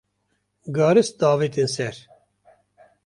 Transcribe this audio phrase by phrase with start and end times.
[0.77, 1.95] garis davêtin ser